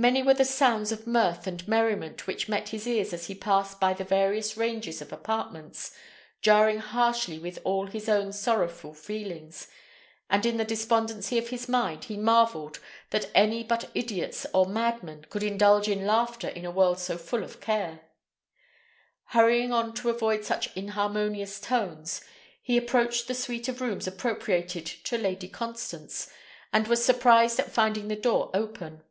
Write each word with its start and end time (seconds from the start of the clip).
Many 0.00 0.22
were 0.22 0.34
the 0.34 0.44
sounds 0.44 0.92
of 0.92 1.08
mirth 1.08 1.48
and 1.48 1.66
merriment 1.66 2.28
which 2.28 2.48
met 2.48 2.68
his 2.68 2.86
ears 2.86 3.12
as 3.12 3.26
he 3.26 3.34
passed 3.34 3.80
by 3.80 3.94
the 3.94 4.04
various 4.04 4.56
ranges 4.56 5.02
of 5.02 5.12
apartments, 5.12 5.90
jarring 6.40 6.78
harshly 6.78 7.36
with 7.36 7.58
all 7.64 7.88
his 7.88 8.08
own 8.08 8.32
sorrowful 8.32 8.94
feelings, 8.94 9.66
and 10.30 10.46
in 10.46 10.56
the 10.56 10.64
despondency 10.64 11.36
of 11.36 11.48
his 11.48 11.68
mind 11.68 12.04
he 12.04 12.16
marvelled 12.16 12.78
that 13.10 13.28
any 13.34 13.64
but 13.64 13.90
idiots 13.92 14.46
or 14.54 14.66
madmen 14.66 15.24
could 15.30 15.42
indulge 15.42 15.88
in 15.88 16.06
laughter 16.06 16.46
in 16.46 16.64
a 16.64 16.70
world 16.70 17.00
so 17.00 17.18
full 17.18 17.42
of 17.42 17.60
care. 17.60 18.02
Hurrying 19.30 19.72
on 19.72 19.94
to 19.94 20.10
avoid 20.10 20.44
such 20.44 20.72
inharmonious 20.76 21.58
tones, 21.58 22.20
he 22.62 22.76
approached 22.76 23.26
the 23.26 23.34
suite 23.34 23.66
of 23.68 23.80
rooms 23.80 24.06
appropriated 24.06 24.86
to 24.86 25.18
Lady 25.18 25.48
Constance, 25.48 26.30
and 26.72 26.86
was 26.86 27.04
surprised 27.04 27.58
at 27.58 27.72
finding 27.72 28.06
the 28.06 28.14
door 28.14 28.52
open. 28.54 29.02